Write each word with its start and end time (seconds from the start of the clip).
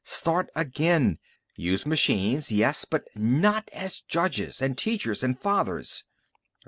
Start 0.03 0.49
again. 0.55 1.19
Use 1.55 1.85
machines, 1.85 2.51
yes, 2.51 2.85
but 2.85 3.07
not 3.13 3.69
as 3.71 3.99
judges 4.01 4.59
and 4.59 4.75
teachers 4.75 5.21
and 5.21 5.39
fathers." 5.39 6.05